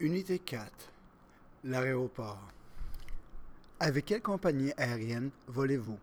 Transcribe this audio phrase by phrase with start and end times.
[0.00, 0.70] Unité 4.
[1.64, 2.40] L'aéroport.
[3.80, 5.98] Avec quelle compagnie aérienne volez-vous?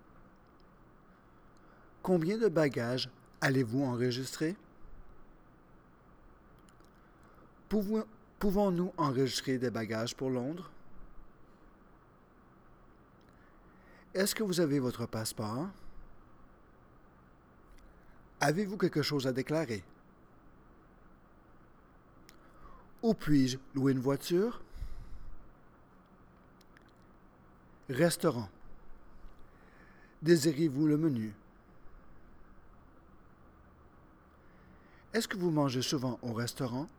[2.01, 3.09] Combien de bagages
[3.41, 4.55] allez-vous enregistrer?
[7.69, 8.05] Pouvons-
[8.37, 10.69] Pouvons-nous enregistrer des bagages pour Londres?
[14.13, 15.67] Est-ce que vous avez votre passeport?
[18.41, 19.83] Avez-vous quelque chose à déclarer?
[23.05, 24.63] Où puis-je louer une voiture?
[27.87, 28.49] Restaurant.
[30.23, 31.35] Désirez-vous le menu?
[35.13, 36.89] Est-ce que vous mangez souvent au restaurant?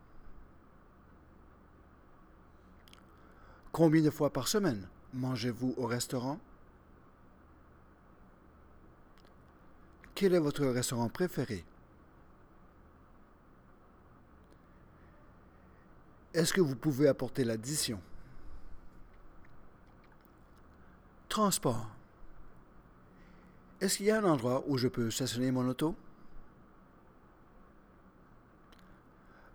[3.72, 6.38] Combien de fois par semaine mangez-vous au restaurant?
[10.14, 11.64] Quel est votre restaurant préféré?
[16.36, 17.98] Est-ce que vous pouvez apporter l'addition?
[21.30, 21.88] Transport.
[23.80, 25.94] Est-ce qu'il y a un endroit où je peux stationner mon auto?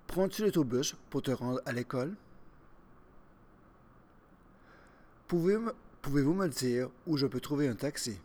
[0.08, 2.16] Prends-tu l'autobus pour te rendre à l'école?
[5.28, 5.59] Pouvez-
[6.02, 8.19] Pouvez-vous me dire où je peux trouver un taxi?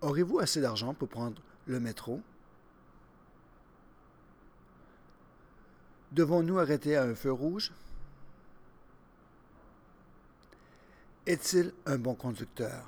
[0.00, 2.22] Aurez-vous assez d'argent pour prendre le métro?
[6.14, 7.72] Devons-nous arrêter à un feu rouge?
[11.26, 12.84] Est-il un bon conducteur?